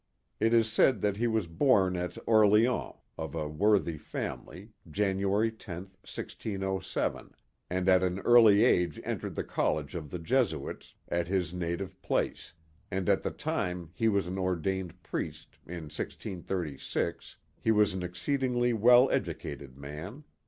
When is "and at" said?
7.69-8.01, 12.89-13.21